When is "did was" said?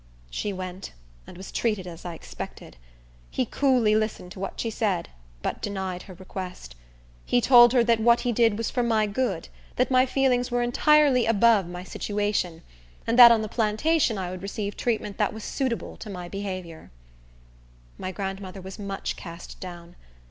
8.31-8.71